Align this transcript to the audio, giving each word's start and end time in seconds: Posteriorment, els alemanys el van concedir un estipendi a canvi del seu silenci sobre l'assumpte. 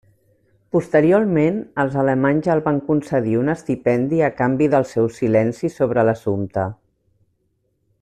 Posteriorment, 0.75 1.59
els 1.83 1.97
alemanys 2.03 2.49
el 2.55 2.63
van 2.69 2.81
concedir 2.89 3.37
un 3.43 3.55
estipendi 3.55 4.25
a 4.29 4.33
canvi 4.41 4.73
del 4.77 4.91
seu 4.97 5.13
silenci 5.21 5.75
sobre 5.79 6.11
l'assumpte. 6.11 6.69